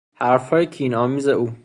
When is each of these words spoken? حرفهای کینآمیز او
حرفهای 0.13 0.65
کینآمیز 0.65 1.27
او 1.27 1.51